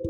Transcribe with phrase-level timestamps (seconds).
[0.00, 0.06] こ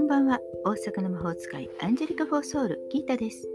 [0.00, 0.38] んばんは。
[0.64, 3.48] 大阪の魔法使いアンジェリカ・フォーソウルギータです。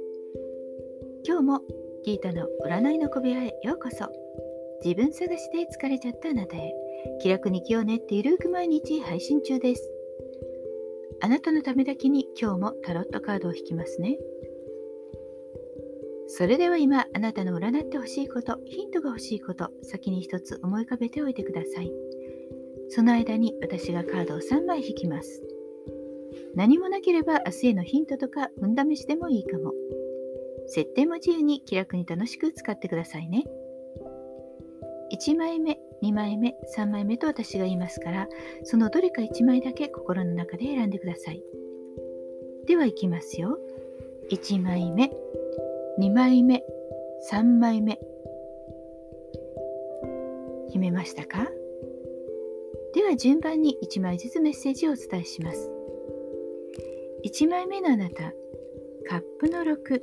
[1.26, 1.62] 今日も
[2.04, 4.12] ギータの占いの小部屋へようこそ。
[4.84, 6.74] 自分探しで疲れちゃったあなたへ。
[7.22, 9.90] 気楽に気を練ってゆるく毎日配信中です。
[11.22, 14.18] あなたのためだけに今日もタロットカードを引きますね。
[16.28, 21.92] それでは今あなたの占ってほしいことヒントが欲しいこと先に一つ思い浮かべておいてください
[22.90, 25.42] その間に私がカードを3枚引きます
[26.56, 29.74] 何もなければ明日へのヒントとか運試しでもいいかも。
[30.68, 33.44] 設定も自由に気楽に楽しく使ってくださいね。
[35.14, 38.28] 1枚目、2枚目、3枚目と私が言いますから、
[38.64, 41.44] そのどれか1枚だけ心の中で選んでください。
[42.68, 43.60] では行きますよ。
[44.32, 45.12] 1枚目、
[45.98, 46.62] 2枚目、
[47.32, 47.98] 3枚目。
[50.68, 51.48] 決めましたか？
[52.94, 55.72] では順番に1枚ずつメッセージをお伝えします。
[57.24, 58.34] 1枚目のあなた、
[59.08, 60.02] カップの6。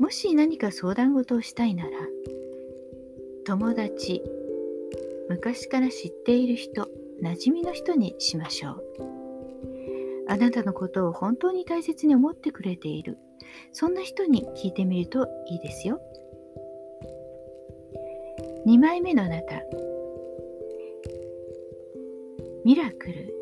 [0.00, 1.90] もし何か相談事をしたいなら、
[3.44, 4.22] 友達、
[5.28, 6.88] 昔から知っている人、
[7.22, 9.17] 馴染みの人にしましょう。
[10.28, 13.18] あなたのことを本当に大切に思ってくれている、
[13.72, 16.00] そんな人に聞いてみるといいですよ。
[18.66, 19.62] 2枚目のあなた、
[22.64, 23.34] ミラクル。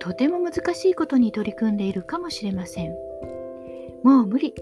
[0.00, 2.94] とても難しいことに取り組んでいるかもしれません。
[4.02, 4.54] もう無理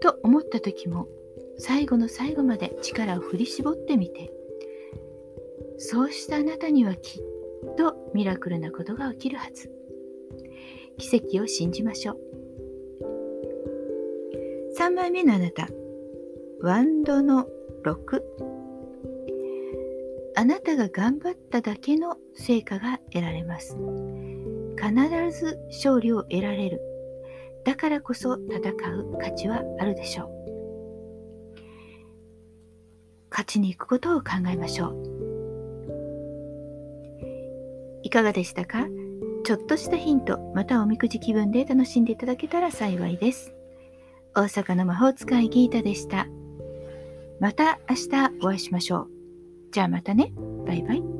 [0.00, 1.06] と思った時も
[1.58, 4.32] 最後の最後まで力を振り絞ってみて
[5.82, 7.22] そうしたあなたにはきっ
[7.76, 9.72] とミラクルなことが起きるはず
[10.98, 12.18] 奇跡を信じましょう
[14.78, 15.68] 3枚目のあなた
[16.60, 17.46] ワンドの
[17.84, 18.20] 6
[20.36, 23.76] あなたが頑張っただけの成果が得られます。
[24.78, 26.80] 必ず勝利を得られる。
[27.64, 30.30] だからこそ戦う価値はあるでしょう。
[33.30, 35.09] 勝ちに行くことを考えましょう。
[38.10, 38.88] いかがでしたか？
[39.44, 43.54] ちょっとしたヒント、またおみくじ気分で楽しんでいただけたら幸いです。
[44.34, 46.26] 大阪の魔法使いギータでした。
[47.38, 49.10] また明日お会いしましょう。
[49.70, 50.32] じゃあまたね。
[50.66, 51.19] バイバイ。